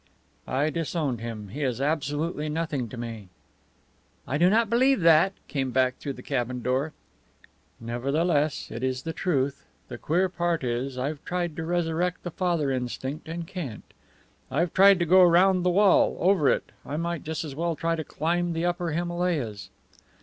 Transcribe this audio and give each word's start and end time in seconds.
"I 0.47 0.71
disowned 0.71 1.21
him. 1.21 1.49
He 1.49 1.61
is 1.61 1.79
absolutely 1.79 2.49
nothing 2.49 2.89
to 2.89 2.97
me." 2.97 3.29
"I 4.27 4.39
do 4.39 4.49
not 4.49 4.67
believe 4.67 5.01
that," 5.01 5.33
came 5.47 5.69
back 5.69 5.97
through 5.97 6.13
the 6.13 6.23
cabin 6.23 6.63
door. 6.63 6.93
"Nevertheless, 7.79 8.71
it 8.71 8.81
is 8.83 9.03
the 9.03 9.13
truth. 9.13 9.63
The 9.89 9.99
queer 9.99 10.27
part 10.27 10.63
is, 10.63 10.97
I've 10.97 11.23
tried 11.23 11.55
to 11.57 11.63
resurrect 11.63 12.23
the 12.23 12.31
father 12.31 12.71
instinct, 12.71 13.27
and 13.29 13.45
can't. 13.45 13.93
I've 14.49 14.73
tried 14.73 14.97
to 14.97 15.05
go 15.05 15.21
round 15.23 15.63
the 15.63 15.69
wall 15.69 16.17
over 16.19 16.49
it. 16.49 16.71
I 16.83 16.97
might 16.97 17.23
just 17.23 17.43
as 17.45 17.53
well 17.53 17.75
try 17.75 17.95
to 17.95 18.03
climb 18.03 18.53
the 18.53 18.65
Upper 18.65 18.93
Himalayas." 18.93 19.69